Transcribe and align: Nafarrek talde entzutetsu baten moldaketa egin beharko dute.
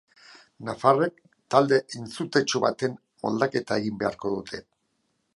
Nafarrek 0.67 1.17
talde 1.55 1.77
entzutetsu 1.99 2.61
baten 2.63 2.95
moldaketa 3.27 3.77
egin 3.83 4.01
beharko 4.05 4.33
dute. 4.39 4.63